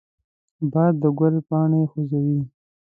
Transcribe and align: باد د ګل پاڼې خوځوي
باد 0.71 0.93
د 1.01 1.03
ګل 1.19 1.35
پاڼې 1.47 1.81
خوځوي 1.91 2.39